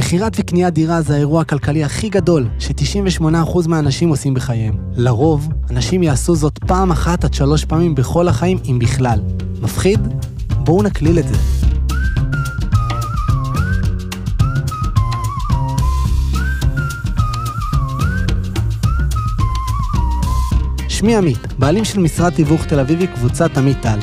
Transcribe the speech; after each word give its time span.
מכירת 0.00 0.32
וקניית 0.38 0.74
דירה 0.74 1.02
זה 1.02 1.14
האירוע 1.14 1.40
הכלכלי 1.40 1.84
הכי 1.84 2.08
גדול 2.08 2.48
ש-98% 2.58 3.68
מהאנשים 3.68 4.08
עושים 4.08 4.34
בחייהם. 4.34 4.74
לרוב, 4.96 5.48
אנשים 5.70 6.02
יעשו 6.02 6.36
זאת 6.36 6.58
פעם 6.58 6.90
אחת 6.90 7.24
עד 7.24 7.34
שלוש 7.34 7.64
פעמים 7.64 7.94
בכל 7.94 8.28
החיים, 8.28 8.58
אם 8.70 8.78
בכלל. 8.78 9.20
מפחיד? 9.62 10.00
בואו 10.58 10.82
נקליל 10.82 11.18
את 11.18 11.24
זה. 11.28 11.34
שמי 20.88 21.16
עמית, 21.16 21.52
בעלים 21.58 21.84
של 21.84 22.00
משרד 22.00 22.32
תיווך 22.32 22.64
תל 22.64 22.80
אביבי 22.80 23.06
קבוצת 23.06 23.58
עמית 23.58 23.80
טל. 23.82 23.98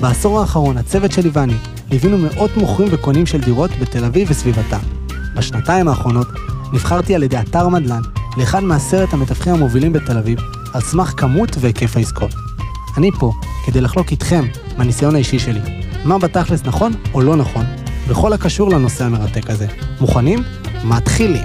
בעשור 0.00 0.40
האחרון, 0.40 0.76
הצוות 0.76 1.12
שלי 1.12 1.30
ואני 1.32 1.56
ליווינו 1.90 2.18
מאות 2.18 2.56
מוכרים 2.56 2.88
וקונים 2.92 3.26
של 3.26 3.40
דירות 3.40 3.70
בתל 3.80 4.04
אביב 4.04 4.28
וסביבתה. 4.30 5.01
בשנתיים 5.34 5.88
האחרונות 5.88 6.28
נבחרתי 6.72 7.14
על 7.14 7.22
ידי 7.22 7.38
אתר 7.38 7.68
מדל"ן 7.68 8.00
לאחד 8.36 8.64
מעשרת 8.64 9.12
המתווכים 9.12 9.54
המובילים 9.54 9.92
בתל 9.92 10.18
אביב, 10.18 10.38
על 10.72 10.80
סמך 10.80 11.14
כמות 11.16 11.56
והיקף 11.60 11.96
העסקאות. 11.96 12.34
אני 12.96 13.10
פה 13.18 13.32
כדי 13.66 13.80
לחלוק 13.80 14.10
איתכם 14.10 14.44
מהניסיון 14.76 15.14
האישי 15.14 15.38
שלי, 15.38 15.60
מה 16.04 16.18
בתכלס 16.18 16.64
נכון 16.64 16.92
או 17.14 17.20
לא 17.20 17.36
נכון, 17.36 17.64
בכל 18.08 18.32
הקשור 18.32 18.70
לנושא 18.70 19.04
המרתק 19.04 19.50
הזה. 19.50 19.66
מוכנים? 20.00 20.38
מתחילים. 20.84 21.44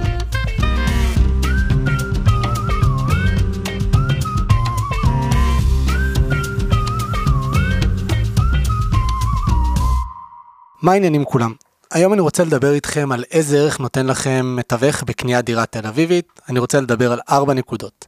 מה 10.82 10.92
העניינים 10.92 11.24
כולם? 11.24 11.52
היום 11.90 12.12
אני 12.12 12.20
רוצה 12.20 12.44
לדבר 12.44 12.72
איתכם 12.72 13.12
על 13.12 13.24
איזה 13.30 13.58
ערך 13.58 13.80
נותן 13.80 14.06
לכם 14.06 14.56
מתווך 14.58 15.02
בקניית 15.02 15.44
דירה 15.44 15.66
תל 15.66 15.86
אביבית. 15.86 16.40
אני 16.48 16.58
רוצה 16.58 16.80
לדבר 16.80 17.12
על 17.12 17.20
ארבע 17.30 17.54
נקודות. 17.54 18.06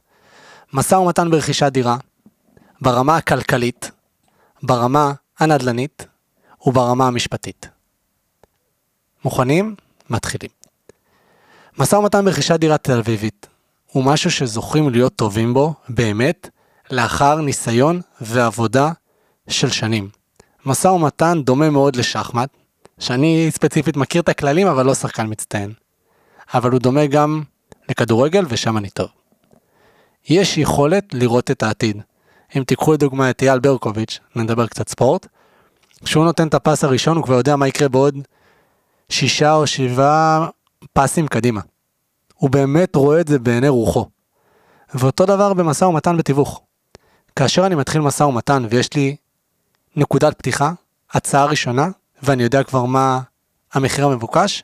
משא 0.73 0.95
ומתן 0.95 1.31
ברכישת 1.31 1.71
דירה, 1.71 1.97
ברמה 2.81 3.17
הכלכלית, 3.17 3.91
ברמה 4.63 5.13
הנדל"נית 5.39 6.05
וברמה 6.65 7.07
המשפטית. 7.07 7.69
מוכנים? 9.25 9.75
מתחילים. 10.09 10.51
משא 11.77 11.95
ומתן 11.95 12.25
ברכישת 12.25 12.59
דירה 12.59 12.77
תל 12.77 12.97
אביבית 12.97 13.47
הוא 13.91 14.03
משהו 14.03 14.31
שזוכים 14.31 14.89
להיות 14.89 15.15
טובים 15.15 15.53
בו, 15.53 15.73
באמת, 15.89 16.49
לאחר 16.91 17.41
ניסיון 17.41 18.01
ועבודה 18.21 18.91
של 19.49 19.69
שנים. 19.69 20.09
משא 20.65 20.87
ומתן 20.87 21.41
דומה 21.43 21.69
מאוד 21.69 21.95
לשחמט, 21.95 22.49
שאני 23.01 23.47
ספציפית 23.51 23.97
מכיר 23.97 24.21
את 24.21 24.29
הכללים 24.29 24.67
אבל 24.67 24.85
לא 24.85 24.93
שחקן 24.93 25.27
מצטיין. 25.29 25.73
אבל 26.53 26.71
הוא 26.71 26.79
דומה 26.79 27.05
גם 27.05 27.43
לכדורגל 27.89 28.45
ושם 28.49 28.77
אני 28.77 28.89
טוב. 28.89 29.07
יש 30.29 30.57
יכולת 30.57 31.13
לראות 31.13 31.51
את 31.51 31.63
העתיד. 31.63 32.01
אם 32.57 32.63
תיקחו 32.63 32.93
לדוגמה 32.93 33.29
את 33.29 33.41
אייל 33.41 33.59
ברקוביץ', 33.59 34.19
נדבר 34.35 34.67
קצת 34.67 34.89
ספורט, 34.89 35.27
כשהוא 36.05 36.25
נותן 36.25 36.47
את 36.47 36.53
הפס 36.53 36.83
הראשון 36.83 37.17
הוא 37.17 37.23
כבר 37.23 37.35
יודע 37.35 37.55
מה 37.55 37.67
יקרה 37.67 37.89
בעוד 37.89 38.17
שישה 39.09 39.53
או 39.53 39.67
שבעה 39.67 40.47
פסים 40.93 41.27
קדימה. 41.27 41.61
הוא 42.35 42.49
באמת 42.49 42.95
רואה 42.95 43.21
את 43.21 43.27
זה 43.27 43.39
בעיני 43.39 43.69
רוחו. 43.69 44.09
ואותו 44.93 45.25
דבר 45.25 45.53
במשא 45.53 45.85
ומתן 45.85 46.17
בתיווך. 46.17 46.61
כאשר 47.35 47.65
אני 47.65 47.75
מתחיל 47.75 48.01
משא 48.01 48.23
ומתן 48.23 48.65
ויש 48.69 48.93
לי 48.95 49.15
נקודת 49.95 50.37
פתיחה, 50.37 50.71
הצעה 51.11 51.45
ראשונה, 51.45 51.87
ואני 52.23 52.43
יודע 52.43 52.63
כבר 52.63 52.85
מה 52.85 53.19
המחיר 53.73 54.05
המבוקש, 54.05 54.63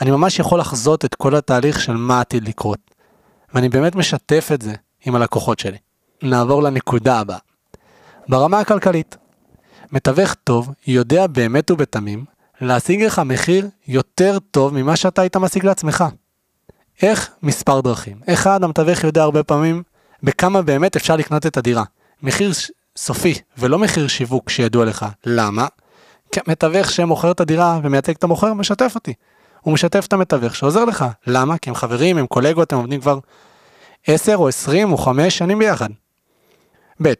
אני 0.00 0.10
ממש 0.10 0.38
יכול 0.38 0.60
לחזות 0.60 1.04
את 1.04 1.14
כל 1.14 1.36
התהליך 1.36 1.80
של 1.80 1.92
מה 1.92 2.20
עתיד 2.20 2.48
לקרות. 2.48 2.78
ואני 3.54 3.68
באמת 3.68 3.94
משתף 3.94 4.50
את 4.54 4.62
זה 4.62 4.72
עם 5.06 5.14
הלקוחות 5.14 5.58
שלי. 5.58 5.78
נעבור 6.22 6.62
לנקודה 6.62 7.18
הבאה. 7.18 7.38
ברמה 8.28 8.60
הכלכלית, 8.60 9.16
מתווך 9.92 10.34
טוב 10.34 10.72
יודע 10.86 11.26
באמת 11.26 11.70
ובתמים 11.70 12.24
להשיג 12.60 13.02
לך 13.02 13.18
מחיר 13.18 13.68
יותר 13.88 14.38
טוב 14.50 14.74
ממה 14.74 14.96
שאתה 14.96 15.22
היית 15.22 15.36
משיג 15.36 15.66
לעצמך. 15.66 16.04
איך? 17.02 17.30
מספר 17.42 17.80
דרכים. 17.80 18.20
אחד, 18.28 18.64
המתווך 18.64 19.04
יודע 19.04 19.22
הרבה 19.22 19.42
פעמים 19.42 19.82
בכמה 20.22 20.62
באמת 20.62 20.96
אפשר 20.96 21.16
לקנות 21.16 21.46
את 21.46 21.56
הדירה. 21.56 21.84
מחיר 22.22 22.52
סופי 22.96 23.34
ולא 23.58 23.78
מחיר 23.78 24.08
שיווק 24.08 24.50
שידוע 24.50 24.84
לך. 24.84 25.06
למה? 25.26 25.66
מתווך 26.48 26.90
שמוכר 26.90 27.30
את 27.30 27.40
הדירה 27.40 27.80
ומייצג 27.82 28.12
את 28.12 28.24
המוכר 28.24 28.52
משתף 28.52 28.92
אותי. 28.94 29.14
הוא 29.60 29.74
משתף 29.74 30.06
את 30.06 30.12
המתווך 30.12 30.54
שעוזר 30.54 30.84
לך. 30.84 31.04
למה? 31.26 31.58
כי 31.58 31.70
הם 31.70 31.76
חברים, 31.76 32.18
הם 32.18 32.26
קולגות, 32.26 32.72
הם 32.72 32.78
עובדים 32.78 33.00
כבר 33.00 33.18
10 34.06 34.36
או 34.36 34.48
20 34.48 34.92
או 34.92 34.98
5 34.98 35.38
שנים 35.38 35.58
ביחד. 35.58 35.88
ב. 37.02 37.12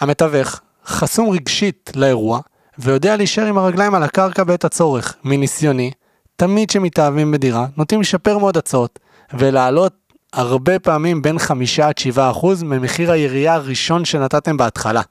המתווך 0.00 0.60
חסום 0.86 1.30
רגשית 1.30 1.92
לאירוע 1.96 2.40
ויודע 2.78 3.16
להישאר 3.16 3.46
עם 3.46 3.58
הרגליים 3.58 3.94
על 3.94 4.02
הקרקע 4.02 4.44
בעת 4.44 4.64
הצורך. 4.64 5.16
מניסיוני, 5.24 5.90
תמיד 6.36 6.70
שמתאהבים 6.70 7.32
בדירה, 7.32 7.66
נוטים 7.76 8.00
לשפר 8.00 8.38
מאוד 8.38 8.56
הצעות 8.56 8.98
ולעלות 9.34 9.94
הרבה 10.32 10.78
פעמים 10.78 11.22
בין 11.22 11.38
5 11.38 11.80
עד 11.80 11.98
7 11.98 12.30
אחוז 12.30 12.62
ממחיר 12.62 13.12
הירייה 13.12 13.54
הראשון 13.54 14.04
שנתתם 14.04 14.56
בהתחלה. 14.56 15.02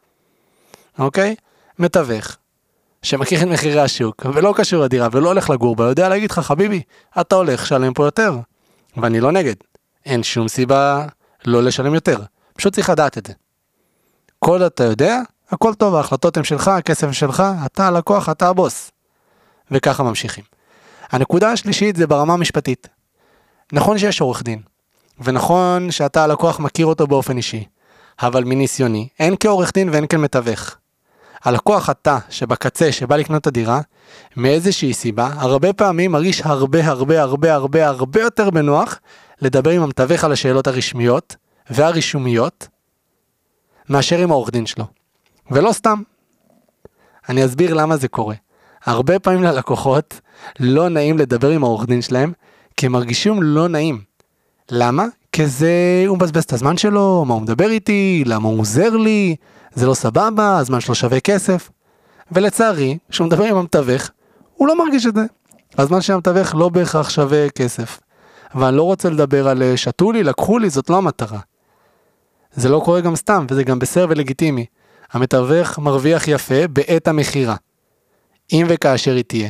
אוקיי? 1.00 1.36
מתווך, 1.80 2.38
שמכיר 3.08 3.42
את 3.42 3.48
מחירי 3.48 3.82
השוק, 3.82 4.26
ולא 4.34 4.54
קשור 4.58 4.84
לדירה, 4.84 5.08
ולא 5.12 5.28
הולך 5.28 5.50
לגור 5.50 5.76
בה, 5.76 5.86
יודע 5.86 6.10
להגיד 6.10 6.32
לך, 6.32 6.40
חביבי, 6.40 6.82
אתה 7.22 7.36
הולך 7.36 7.62
לשלם 7.62 7.94
פה 7.94 8.06
יותר. 8.06 8.38
ואני 8.98 9.20
לא 9.20 9.32
נגד. 9.32 9.56
אין 10.06 10.24
שום 10.24 10.48
סיבה 10.48 11.06
לא 11.46 11.64
לשלם 11.64 11.94
יותר. 11.94 12.22
פשוט 12.54 12.74
צריך 12.74 12.90
לדעת 12.90 13.18
את 13.18 13.26
זה. 13.26 13.34
כל 14.40 14.66
אתה 14.66 14.84
יודע, 14.84 15.22
הכל 15.50 15.74
טוב, 15.74 15.96
ההחלטות 15.96 16.38
הן 16.38 16.44
שלך, 16.44 16.68
הכסף 16.68 17.12
שלך, 17.12 17.44
אתה 17.66 17.88
הלקוח, 17.88 18.30
אתה 18.30 18.50
הבוס. 18.50 18.92
וככה 19.72 20.04
ממשיכים. 20.04 20.44
הנקודה 21.12 21.52
השלישית 21.52 21.96
זה 21.96 22.08
ברמה 22.08 22.34
המשפטית. 22.34 22.88
נכון 23.74 23.98
שיש 23.98 24.22
עורך 24.22 24.44
דין, 24.44 24.62
ונכון 25.20 25.92
שאתה 25.92 26.24
הלקוח 26.24 26.60
מכיר 26.60 26.86
אותו 26.86 27.08
באופן 27.08 27.38
אישי, 27.38 27.66
אבל 28.22 28.44
מניסיוני, 28.44 29.08
אין 29.20 29.36
כעורך 29.40 29.72
דין 29.74 29.90
ואין 29.90 30.08
כמתווך. 30.08 30.78
הלקוח 31.44 31.90
אתה 31.90 32.18
שבקצה 32.30 32.92
שבא 32.92 33.16
לקנות 33.16 33.42
את 33.42 33.48
הדירה, 33.48 33.82
מאיזושהי 34.38 34.94
סיבה, 34.94 35.30
הרבה 35.38 35.74
פעמים 35.74 36.12
מרגיש 36.12 36.42
הרבה 36.42 36.88
הרבה 36.88 37.22
הרבה 37.24 37.54
הרבה 37.54 37.88
הרבה 37.88 38.22
יותר 38.22 38.50
בנוח 38.50 39.00
לדבר 39.42 39.72
עם 39.72 39.82
המתווך 39.82 40.24
על 40.24 40.32
השאלות 40.32 40.68
הרשמיות 40.68 41.36
והרישומיות, 41.70 42.68
מאשר 43.90 44.18
עם 44.18 44.32
העורך 44.32 44.50
דין 44.50 44.66
שלו. 44.66 44.86
ולא 45.52 45.72
סתם. 45.72 46.02
אני 47.30 47.46
אסביר 47.46 47.74
למה 47.74 47.98
זה 47.98 48.08
קורה. 48.08 48.36
הרבה 48.86 49.20
פעמים 49.20 49.44
ללקוחות 49.44 50.22
לא 50.60 50.90
נעים 50.90 51.18
לדבר 51.18 51.50
עם 51.50 51.64
העורך 51.64 51.86
דין 51.86 52.02
שלהם, 52.02 52.34
כי 52.78 52.86
הם 52.86 52.92
מרגישים 52.92 53.44
לא 53.44 53.68
נעים. 53.68 54.02
למה? 54.72 55.06
כי 55.32 55.48
זה, 55.48 56.04
הוא 56.08 56.18
מבזבז 56.18 56.44
את 56.44 56.54
הזמן 56.54 56.78
שלו, 56.78 57.26
מה 57.28 57.34
הוא 57.34 57.42
מדבר 57.42 57.70
איתי, 57.70 58.24
למה 58.26 58.48
הוא 58.48 58.60
עוזר 58.60 58.98
לי, 58.98 59.36
זה 59.78 59.86
לא 59.86 59.94
סבבה, 59.94 60.58
הזמן 60.58 60.80
שלו 60.80 60.96
שווה 60.96 61.20
כסף. 61.20 61.70
ולצערי, 62.32 62.98
כשהוא 63.10 63.28
מדבר 63.28 63.44
עם 63.44 63.58
המתווך, 63.58 64.10
הוא 64.54 64.68
לא 64.68 64.78
מרגיש 64.78 65.06
את 65.06 65.16
זה. 65.16 65.22
הזמן 65.78 66.02
של 66.02 66.14
המתווך 66.14 66.56
לא 66.56 66.70
בהכרח 66.70 67.10
שווה 67.10 67.50
כסף. 67.50 68.00
ואני 68.56 68.78
לא 68.78 68.84
רוצה 68.84 69.10
לדבר 69.10 69.48
על 69.48 69.64
אה, 69.64 69.78
שתו 69.78 70.12
לי, 70.12 70.24
לקחו 70.24 70.60
לי, 70.60 70.70
זאת 70.70 70.90
לא 70.90 70.98
המטרה. 70.98 71.40
זה 72.52 72.70
לא 72.70 72.82
קורה 72.86 73.02
גם 73.02 73.16
סתם, 73.16 73.46
וזה 73.50 73.64
גם 73.64 73.80
בסדר 73.80 74.06
ולגיטימי. 74.10 74.66
המתווך 75.12 75.80
מרוויח 75.80 76.28
יפה 76.28 76.68
בעת 76.68 77.08
המכירה. 77.08 77.56
אם 78.54 78.66
וכאשר 78.70 79.16
היא 79.16 79.24
תהיה. 79.24 79.50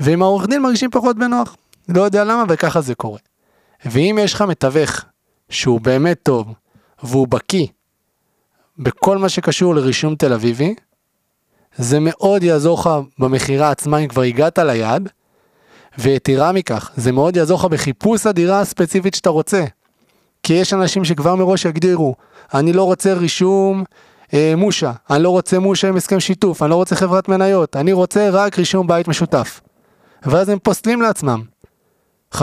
ועם 0.00 0.22
העורך 0.22 0.46
דין 0.46 0.62
מרגישים 0.62 0.90
פחות 0.90 1.16
בנוח. 1.16 1.56
לא 1.88 2.02
יודע 2.02 2.24
למה, 2.24 2.44
וככה 2.48 2.80
זה 2.80 2.94
קורה. 2.94 3.18
ואם 3.84 4.18
יש 4.20 4.34
לך 4.34 4.42
מתווך 4.42 5.04
שהוא 5.48 5.80
באמת 5.80 6.18
טוב, 6.22 6.52
והוא 7.02 7.28
בקיא 7.28 7.66
בכל 8.78 9.18
מה 9.18 9.28
שקשור 9.28 9.74
לרישום 9.74 10.14
תל 10.14 10.32
אביבי, 10.32 10.74
זה 11.76 11.98
מאוד 12.00 12.42
יעזור 12.42 12.78
לך 12.78 12.90
במכירה 13.18 13.70
עצמה 13.70 13.98
אם 13.98 14.08
כבר 14.08 14.22
הגעת 14.22 14.58
ליעד, 14.58 15.08
ויתרה 15.98 16.52
מכך, 16.52 16.90
זה 16.96 17.12
מאוד 17.12 17.36
יעזור 17.36 17.58
לך 17.58 17.64
בחיפוש 17.64 18.26
הדירה 18.26 18.60
הספציפית 18.60 19.14
שאתה 19.14 19.30
רוצה. 19.30 19.64
כי 20.42 20.52
יש 20.52 20.72
אנשים 20.72 21.04
שכבר 21.04 21.34
מראש 21.34 21.64
יגדירו, 21.64 22.14
אני 22.54 22.72
לא 22.72 22.82
רוצה 22.82 23.14
רישום 23.14 23.84
אה, 24.34 24.54
מושה, 24.56 24.92
אני 25.10 25.22
לא 25.22 25.30
רוצה 25.30 25.58
מושה 25.58 25.88
עם 25.88 25.96
הסכם 25.96 26.20
שיתוף, 26.20 26.62
אני 26.62 26.70
לא 26.70 26.74
רוצה 26.74 26.96
חברת 26.96 27.28
מניות, 27.28 27.76
אני 27.76 27.92
רוצה 27.92 28.30
רק 28.30 28.58
רישום 28.58 28.86
בית 28.86 29.08
משותף. 29.08 29.60
ואז 30.22 30.48
הם 30.48 30.58
פוסטים 30.58 31.02
לעצמם 31.02 31.42
50% 32.34 32.38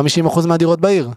מהדירות 0.48 0.82
בעיר. 0.82 1.10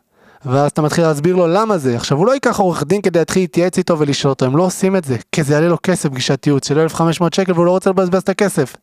ואז 0.45 0.71
אתה 0.71 0.83
מתחיל 0.83 1.05
להסביר 1.05 1.37
לו 1.37 1.47
למה 1.47 1.79
זה. 1.79 1.97
עכשיו 1.97 2.19
הוא 2.19 2.27
לא 2.27 2.33
ייקח 2.33 2.59
עורך 2.59 2.85
דין 2.85 3.03
כדי 3.03 3.19
להתחיל 3.19 3.43
להתייעץ 3.43 3.79
איתו 3.79 3.99
ולשאול 3.99 4.31
אותו, 4.31 4.45
הם 4.45 4.57
לא 4.57 4.63
עושים 4.63 4.97
את 4.97 5.05
זה, 5.05 5.17
כי 5.33 5.43
זה 5.43 5.55
יעלה 5.55 5.69
לו 5.69 5.77
כסף 5.83 6.09
פגישת 6.09 6.47
ייעוץ 6.47 6.69
של 6.69 6.79
1,500 6.79 7.35
שקל 7.35 7.53
והוא 7.53 7.67
לא 7.67 7.71
רוצה 7.71 7.91
לבזבז 7.91 8.23
את 8.23 8.29
הכסף. 8.29 8.77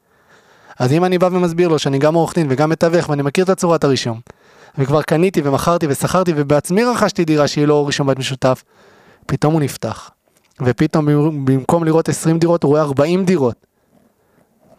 אז 0.79 0.93
אם 0.93 1.05
אני 1.05 1.17
בא 1.17 1.29
ומסביר 1.31 1.67
לו 1.67 1.79
שאני 1.79 1.99
גם 1.99 2.15
עורך 2.15 2.35
דין 2.35 2.47
וגם 2.49 2.69
מתווך 2.69 3.09
ואני 3.09 3.21
מכיר 3.21 3.43
את 3.43 3.49
הצורת 3.49 3.83
הרישום, 3.83 4.19
וכבר 4.77 5.01
קניתי 5.01 5.41
ומכרתי 5.43 5.87
ושכרתי 5.89 6.33
ובעצמי 6.35 6.83
רכשתי 6.83 7.25
דירה 7.25 7.47
שהיא 7.47 7.65
לא 7.65 7.87
ראשון 7.87 8.07
בית 8.07 8.19
משותף, 8.19 8.63
פתאום 9.25 9.53
הוא 9.53 9.61
נפתח. 9.61 10.09
ופתאום 10.61 11.05
במקום 11.45 11.83
לראות 11.83 12.09
20 12.09 12.39
דירות 12.39 12.63
הוא 12.63 12.69
רואה 12.69 12.81
40 12.81 13.25
דירות. 13.25 13.65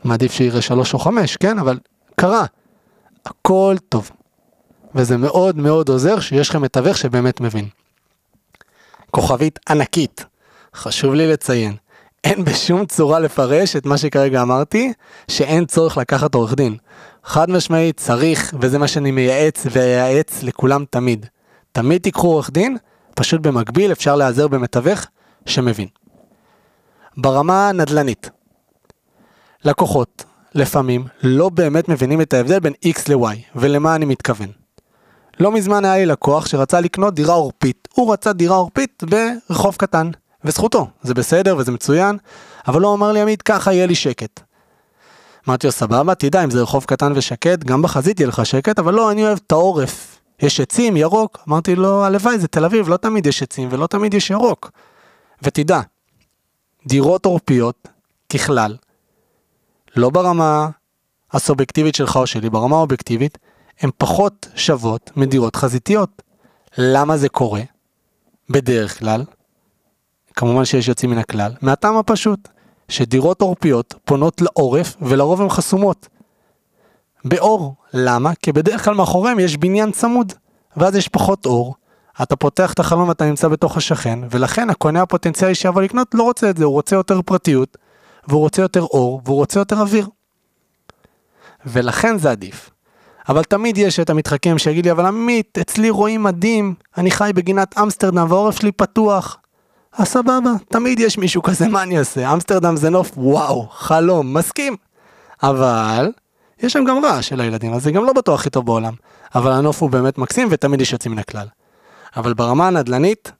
מעדיף 0.04 0.32
שיראה 0.32 0.62
3 0.62 0.94
או 0.94 0.98
5, 0.98 1.36
כן? 1.36 1.58
אבל 1.58 1.78
קרה. 2.16 2.44
הכל 3.26 3.76
טוב. 3.88 4.10
וזה 4.94 5.16
מאוד 5.16 5.56
מאוד 5.56 5.88
עוזר 5.88 6.20
שיש 6.20 6.50
לכם 6.50 6.62
מתווך 6.62 6.98
שבאמת 6.98 7.40
מבין. 7.40 7.68
כוכבית 9.10 9.58
ענקית, 9.68 10.24
חשוב 10.74 11.14
לי 11.14 11.32
לציין, 11.32 11.76
אין 12.24 12.44
בשום 12.44 12.86
צורה 12.86 13.18
לפרש 13.18 13.76
את 13.76 13.86
מה 13.86 13.98
שכרגע 13.98 14.42
אמרתי, 14.42 14.92
שאין 15.28 15.66
צורך 15.66 15.98
לקחת 15.98 16.34
עורך 16.34 16.54
דין. 16.54 16.76
חד 17.24 17.50
משמעית 17.50 17.96
צריך, 17.96 18.54
וזה 18.60 18.78
מה 18.78 18.88
שאני 18.88 19.10
מייעץ 19.10 19.66
ואייעץ 19.70 20.42
לכולם 20.42 20.84
תמיד. 20.90 21.26
תמיד 21.72 22.02
תיקחו 22.02 22.26
עורך 22.26 22.50
דין, 22.50 22.76
פשוט 23.14 23.40
במקביל 23.40 23.92
אפשר 23.92 24.16
להיעזר 24.16 24.48
במתווך 24.48 25.06
שמבין. 25.46 25.88
ברמה 27.16 27.68
הנדל"נית, 27.68 28.30
לקוחות 29.64 30.24
לפעמים 30.54 31.04
לא 31.22 31.48
באמת 31.48 31.88
מבינים 31.88 32.20
את 32.20 32.34
ההבדל 32.34 32.60
בין 32.60 32.72
X 32.86 32.98
ל-Y, 33.08 33.36
ולמה 33.56 33.94
אני 33.94 34.04
מתכוון. 34.04 34.63
לא 35.40 35.52
מזמן 35.52 35.84
היה 35.84 35.96
לי 35.96 36.06
לקוח 36.06 36.46
שרצה 36.46 36.80
לקנות 36.80 37.14
דירה 37.14 37.34
עורפית. 37.34 37.88
הוא 37.94 38.12
רצה 38.12 38.32
דירה 38.32 38.56
עורפית 38.56 39.02
ברחוב 39.48 39.76
קטן, 39.76 40.10
וזכותו, 40.44 40.86
זה 41.02 41.14
בסדר 41.14 41.56
וזה 41.58 41.72
מצוין, 41.72 42.16
אבל 42.68 42.82
הוא 42.82 42.94
אמר 42.94 43.12
לי 43.12 43.20
עמית 43.20 43.42
ככה 43.42 43.72
יהיה 43.72 43.86
לי 43.86 43.94
שקט. 43.94 44.40
אמרתי 45.48 45.66
לו 45.66 45.72
סבבה, 45.72 46.14
תדע 46.14 46.44
אם 46.44 46.50
זה 46.50 46.62
רחוב 46.62 46.84
קטן 46.84 47.12
ושקט, 47.14 47.64
גם 47.64 47.82
בחזית 47.82 48.20
יהיה 48.20 48.28
לך 48.28 48.46
שקט, 48.46 48.78
אבל 48.78 48.94
לא, 48.94 49.10
אני 49.10 49.24
אוהב 49.24 49.38
את 49.46 49.52
העורף. 49.52 50.20
יש 50.40 50.60
עצים, 50.60 50.96
ירוק. 50.96 51.38
אמרתי 51.48 51.74
לו, 51.74 52.04
הלוואי, 52.04 52.38
זה 52.38 52.48
תל 52.48 52.64
אביב, 52.64 52.88
לא 52.88 52.96
תמיד 52.96 53.26
יש 53.26 53.42
עצים 53.42 53.68
ולא 53.72 53.86
תמיד 53.86 54.14
יש 54.14 54.30
ירוק. 54.30 54.70
ותדע, 55.42 55.80
דירות 56.86 57.26
עורפיות, 57.26 57.88
ככלל, 58.32 58.76
לא 59.96 60.10
ברמה 60.10 60.68
הסובייקטיבית 61.32 61.94
שלך 61.94 62.16
או 62.16 62.26
שלי, 62.26 62.50
ברמה 62.50 62.76
האובייקטיבית, 62.76 63.38
הן 63.80 63.90
פחות 63.98 64.48
שוות 64.54 65.10
מדירות 65.16 65.56
חזיתיות. 65.56 66.22
למה 66.78 67.16
זה 67.16 67.28
קורה? 67.28 67.62
בדרך 68.50 68.98
כלל, 68.98 69.24
כמובן 70.34 70.64
שיש 70.64 70.88
יוצאים 70.88 71.10
מן 71.10 71.18
הכלל, 71.18 71.52
מהטעם 71.62 71.96
הפשוט, 71.96 72.48
שדירות 72.88 73.40
עורפיות 73.40 73.94
פונות 74.04 74.40
לעורף 74.40 74.96
ולרוב 75.00 75.40
הן 75.42 75.48
חסומות. 75.48 76.08
באור, 77.24 77.74
למה? 77.94 78.34
כי 78.34 78.52
בדרך 78.52 78.84
כלל 78.84 78.94
מאחוריהם 78.94 79.38
יש 79.38 79.56
בניין 79.56 79.92
צמוד, 79.92 80.32
ואז 80.76 80.96
יש 80.96 81.08
פחות 81.08 81.46
אור, 81.46 81.74
אתה 82.22 82.36
פותח 82.36 82.72
את 82.72 82.78
החלון 82.78 83.08
ואתה 83.08 83.24
נמצא 83.24 83.48
בתוך 83.48 83.76
השכן, 83.76 84.18
ולכן 84.30 84.70
הקונה 84.70 85.02
הפוטנציאלי 85.02 85.54
שיבוא 85.54 85.82
לקנות 85.82 86.14
לא 86.14 86.22
רוצה 86.22 86.50
את 86.50 86.56
זה, 86.56 86.64
הוא 86.64 86.72
רוצה 86.72 86.96
יותר 86.96 87.22
פרטיות, 87.22 87.76
והוא 88.28 88.40
רוצה 88.40 88.62
יותר 88.62 88.82
אור, 88.82 89.20
והוא 89.24 89.36
רוצה 89.36 89.60
יותר 89.60 89.80
אוויר. 89.80 90.08
ולכן 91.66 92.18
זה 92.18 92.30
עדיף. 92.30 92.70
אבל 93.28 93.44
תמיד 93.44 93.78
יש 93.78 94.00
את 94.00 94.10
המתחכם 94.10 94.58
שיגיד 94.58 94.84
לי, 94.84 94.90
אבל 94.90 95.06
עמית, 95.06 95.58
אצלי 95.60 95.90
רואים 95.90 96.22
מדהים, 96.22 96.74
אני 96.98 97.10
חי 97.10 97.30
בגינת 97.34 97.78
אמסטרדם 97.78 98.26
והעורף 98.30 98.60
שלי 98.60 98.72
פתוח. 98.72 99.38
אז 99.92 100.08
סבבה, 100.08 100.52
תמיד 100.68 101.00
יש 101.00 101.18
מישהו 101.18 101.42
כזה, 101.42 101.68
מה 101.68 101.82
אני 101.82 101.98
אעשה? 101.98 102.32
אמסטרדם 102.32 102.76
זה 102.76 102.90
נוף, 102.90 103.10
וואו, 103.16 103.68
חלום, 103.70 104.34
מסכים. 104.34 104.76
אבל, 105.42 106.12
יש 106.62 106.72
שם 106.72 106.84
גם 106.84 107.04
רעש 107.04 107.28
של 107.28 107.40
הילדים, 107.40 107.72
אז 107.72 107.82
זה 107.82 107.90
גם 107.90 108.04
לא 108.04 108.12
בטוח 108.12 108.40
הכי 108.40 108.50
טוב 108.50 108.66
בעולם. 108.66 108.94
אבל 109.34 109.52
הנוף 109.52 109.82
הוא 109.82 109.90
באמת 109.90 110.18
מקסים 110.18 110.48
ותמיד 110.50 110.80
יש 110.80 110.92
יוצאים 110.92 111.12
מן 111.12 111.18
הכלל. 111.18 111.46
אבל 112.16 112.34
ברמה 112.34 112.66
הנדל"נית, 112.66 113.32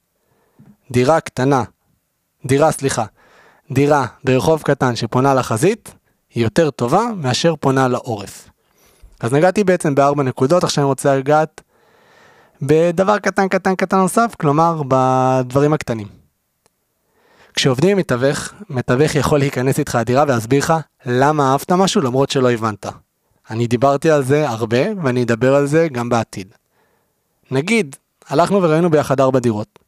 דירה 0.91 1.19
קטנה, 1.19 1.63
דירה, 2.45 2.71
סליחה, 2.71 3.05
דירה 3.71 4.05
ברחוב 4.23 4.61
קטן 4.61 4.95
שפונה 4.95 5.33
לחזית, 5.33 5.93
היא 6.33 6.43
יותר 6.43 6.69
טובה 6.69 7.03
מאשר 7.17 7.55
פונה 7.55 7.87
לעורף. 7.87 8.49
אז 9.19 9.33
נגעתי 9.33 9.63
בעצם 9.63 9.95
בארבע 9.95 10.23
נקודות, 10.23 10.63
עכשיו 10.63 10.83
אני 10.83 10.87
רוצה 10.87 11.15
לגעת 11.15 11.61
בדבר 12.61 13.19
קטן 13.19 13.47
קטן 13.47 13.75
קטן 13.75 13.97
נוסף, 13.97 14.35
כלומר 14.39 14.81
בדברים 14.87 15.73
הקטנים. 15.73 16.07
כשעובדים 17.53 17.89
עם 17.89 17.97
מתווך, 17.97 18.53
מתווך 18.69 19.15
יכול 19.15 19.39
להיכנס 19.39 19.79
איתך 19.79 19.95
לדירה 19.95 20.23
ולהסביר 20.23 20.59
לך 20.59 20.73
למה 21.05 21.51
אהבת 21.51 21.71
משהו 21.71 22.01
למרות 22.01 22.29
שלא 22.29 22.51
הבנת. 22.51 22.85
אני 23.49 23.67
דיברתי 23.67 24.11
על 24.11 24.23
זה 24.23 24.49
הרבה 24.49 24.77
ואני 25.03 25.23
אדבר 25.23 25.55
על 25.55 25.65
זה 25.65 25.87
גם 25.91 26.09
בעתיד. 26.09 26.47
נגיד, 27.51 27.95
הלכנו 28.27 28.63
וראינו 28.63 28.89
ביחד 28.89 29.19
ארבע 29.19 29.39
דירות. 29.39 29.79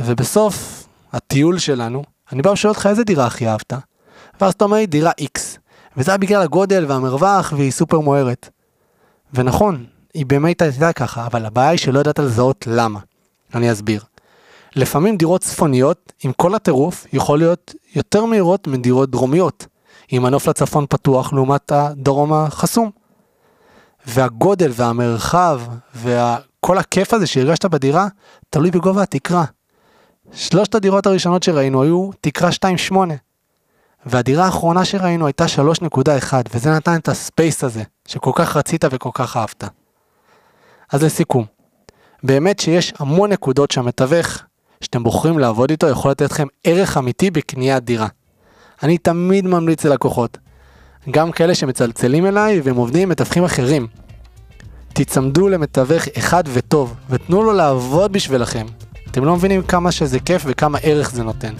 ובסוף 0.00 0.86
הטיול 1.12 1.58
שלנו, 1.58 2.04
אני 2.32 2.42
בא 2.42 2.50
ושואל 2.50 2.72
אותך 2.72 2.86
איזה 2.86 3.04
דירה 3.04 3.26
הכי 3.26 3.48
אהבת? 3.48 3.72
ואז 4.40 4.52
אתה 4.52 4.64
אומר 4.64 4.76
לי 4.76 4.86
דירה 4.86 5.12
X. 5.20 5.40
וזה 5.96 6.10
היה 6.10 6.18
בגלל 6.18 6.42
הגודל 6.42 6.84
והמרווח 6.88 7.52
והיא 7.56 7.70
סופר 7.70 8.00
מוארת. 8.00 8.48
ונכון, 9.34 9.84
היא 10.14 10.26
באמת 10.26 10.62
הייתה 10.62 10.92
ככה, 10.92 11.26
אבל 11.26 11.46
הבעיה 11.46 11.68
היא 11.68 11.78
שלא 11.78 12.00
ידעת 12.00 12.18
לזהות 12.18 12.66
למה. 12.70 13.00
אני 13.54 13.72
אסביר. 13.72 14.02
לפעמים 14.76 15.16
דירות 15.16 15.40
צפוניות, 15.40 16.12
עם 16.24 16.32
כל 16.32 16.54
הטירוף, 16.54 17.06
יכול 17.12 17.38
להיות 17.38 17.74
יותר 17.94 18.24
מהירות 18.24 18.66
מדירות 18.66 19.10
דרומיות, 19.10 19.66
עם 20.08 20.22
מנוף 20.22 20.48
לצפון 20.48 20.86
פתוח 20.88 21.32
לעומת 21.32 21.72
הדרום 21.72 22.32
החסום. 22.32 22.90
והגודל 24.06 24.70
והמרחב 24.74 25.60
וכל 25.94 26.78
הכיף 26.78 27.14
הזה 27.14 27.26
שהרגשת 27.26 27.64
בדירה, 27.64 28.08
תלוי 28.50 28.70
בגובה 28.70 29.02
התקרה. 29.02 29.44
שלושת 30.32 30.74
הדירות 30.74 31.06
הראשונות 31.06 31.42
שראינו 31.42 31.82
היו 31.82 32.10
תקרה 32.20 32.50
2.8. 32.90 32.94
והדירה 34.06 34.44
האחרונה 34.44 34.84
שראינו 34.84 35.26
הייתה 35.26 35.44
3.1, 35.44 36.34
וזה 36.54 36.70
נתן 36.70 36.96
את 36.96 37.08
הספייס 37.08 37.64
הזה, 37.64 37.82
שכל 38.08 38.30
כך 38.34 38.56
רצית 38.56 38.84
וכל 38.90 39.10
כך 39.14 39.36
אהבת. 39.36 39.64
אז 40.92 41.02
לסיכום, 41.02 41.44
באמת 42.22 42.58
שיש 42.60 42.94
המון 42.98 43.32
נקודות 43.32 43.70
שהמתווך 43.70 44.38
שאתם 44.80 45.02
בוחרים 45.02 45.38
לעבוד 45.38 45.70
איתו 45.70 45.88
יכול 45.88 46.10
לתת 46.10 46.30
לכם 46.30 46.46
ערך 46.64 46.96
אמיתי 46.96 47.30
בקניית 47.30 47.84
דירה. 47.84 48.06
אני 48.82 48.98
תמיד 48.98 49.46
ממליץ 49.46 49.84
ללקוחות, 49.84 50.38
גם 51.10 51.32
כאלה 51.32 51.54
שמצלצלים 51.54 52.26
אליי 52.26 52.60
והם 52.60 52.76
עובדים 52.76 53.02
עם 53.02 53.08
מתווכים 53.08 53.44
אחרים. 53.44 53.86
תיצמדו 54.92 55.48
למתווך 55.48 56.02
אחד 56.18 56.44
וטוב, 56.52 56.94
ותנו 57.10 57.42
לו 57.42 57.52
לעבוד 57.52 58.12
בשבילכם. 58.12 58.66
אתם 59.10 59.24
לא 59.24 59.36
מבינים 59.36 59.62
כמה 59.62 59.92
שזה 59.92 60.20
כיף 60.20 60.42
וכמה 60.46 60.78
ערך 60.82 61.10
זה 61.10 61.22
נותן. 61.22 61.54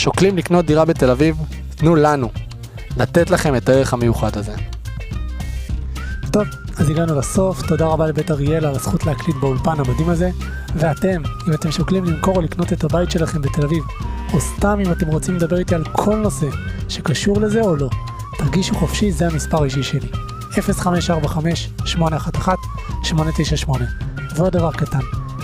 שוקלים 0.00 0.36
לקנות 0.36 0.66
דירה 0.66 0.84
בתל 0.84 1.10
אביב? 1.10 1.36
תנו 1.76 1.96
לנו, 1.96 2.30
לתת 2.96 3.30
לכם 3.30 3.56
את 3.56 3.68
הערך 3.68 3.92
המיוחד 3.92 4.36
הזה. 4.36 4.54
טוב, 6.32 6.44
אז 6.76 6.90
הגענו 6.90 7.18
לסוף, 7.18 7.66
תודה 7.66 7.86
רבה 7.86 8.06
לבית 8.06 8.30
אריאל 8.30 8.64
על 8.64 8.74
הזכות 8.74 9.06
להקליט 9.06 9.36
באולפן 9.36 9.74
המדהים 9.78 10.08
הזה. 10.08 10.30
ואתם, 10.74 11.22
אם 11.48 11.54
אתם 11.54 11.70
שוקלים 11.70 12.04
למכור 12.04 12.36
או 12.36 12.40
לקנות 12.40 12.72
את 12.72 12.84
הבית 12.84 13.10
שלכם 13.10 13.42
בתל 13.42 13.64
אביב, 13.64 13.84
או 14.32 14.40
סתם 14.40 14.78
אם 14.86 14.92
אתם 14.92 15.06
רוצים 15.06 15.36
לדבר 15.36 15.58
איתי 15.58 15.74
על 15.74 15.84
כל 15.92 16.16
נושא 16.16 16.46
שקשור 16.88 17.40
לזה 17.40 17.60
או 17.60 17.76
לא, 17.76 17.88
תרגישו 18.38 18.74
חופשי, 18.74 19.12
זה 19.12 19.26
המספר 19.26 19.62
האישי 19.62 19.82
שלי. 19.82 20.08
0545-811-898. 23.06 23.70
ועוד 24.36 24.52
דבר 24.52 24.72
קטן, 24.72 24.98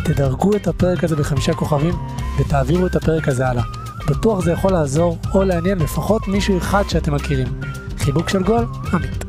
תדרגו 0.04 0.56
את 0.56 0.66
הפרק 0.66 1.04
הזה 1.04 1.16
בחמישה 1.16 1.54
כוכבים 1.54 1.94
ותעבירו 2.40 2.86
את 2.86 2.96
הפרק 2.96 3.28
הזה 3.28 3.48
הלאה. 3.48 3.62
בטוח 4.06 4.44
זה 4.44 4.52
יכול 4.52 4.72
לעזור 4.72 5.18
או 5.34 5.44
לעניין 5.44 5.78
לפחות 5.78 6.28
מישהו 6.28 6.58
אחד 6.58 6.82
שאתם 6.88 7.14
מכירים. 7.14 7.46
חיבוק 7.98 8.28
של 8.28 8.42
גול, 8.42 8.66
עמית. 8.92 9.25